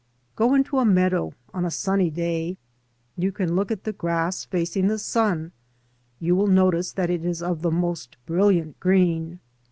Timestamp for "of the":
7.43-7.69